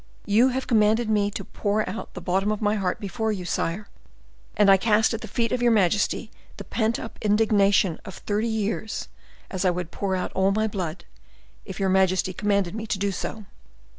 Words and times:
You 0.25 0.47
have 0.47 0.65
commanded 0.65 1.11
me, 1.11 1.29
to 1.29 1.43
pour 1.45 1.87
out 1.87 2.15
the 2.15 2.21
bottom 2.21 2.51
of 2.51 2.59
my 2.59 2.73
heart 2.73 2.99
before 2.99 3.31
you, 3.31 3.45
sire, 3.45 3.87
and 4.57 4.67
I 4.71 4.75
cast 4.75 5.13
at 5.13 5.21
the 5.21 5.27
feet 5.27 5.51
of 5.51 5.61
your 5.61 5.71
majesty 5.71 6.31
the 6.57 6.63
pent 6.63 6.97
up 6.99 7.19
indignation 7.21 7.99
of 8.03 8.15
thirty 8.17 8.47
years, 8.47 9.09
as 9.51 9.63
I 9.63 9.69
would 9.69 9.91
pour 9.91 10.15
out 10.15 10.31
all 10.33 10.49
my 10.49 10.65
blood, 10.65 11.05
if 11.65 11.79
your 11.79 11.89
majesty 11.89 12.33
commanded 12.33 12.73
me 12.73 12.87
to 12.87 12.97
do 12.97 13.11
so." 13.11 13.45